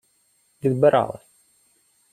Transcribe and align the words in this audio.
—Відбирали. 0.63 1.19